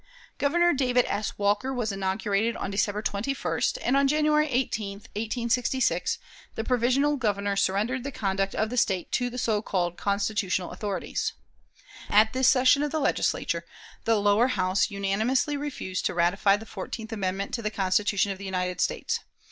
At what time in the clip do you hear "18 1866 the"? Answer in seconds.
4.49-6.63